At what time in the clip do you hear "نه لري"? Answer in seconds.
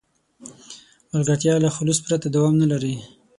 2.61-2.95